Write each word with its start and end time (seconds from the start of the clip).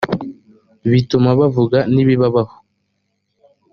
bituma 0.91 1.29
bavuga 1.39 1.77
n 1.93 1.95
ibibabaho 2.03 2.55